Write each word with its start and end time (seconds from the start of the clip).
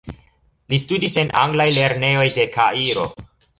Li 0.73 0.79
studis 0.83 1.17
en 1.25 1.29
anglaj 1.43 1.69
lernejoj 1.77 2.27
de 2.41 2.49
Kairo. 2.59 3.09